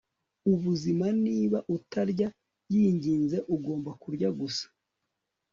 [0.53, 2.27] ubuzima niba utarya,
[2.73, 3.37] yinginze.
[3.55, 4.65] ugomba kurya gusa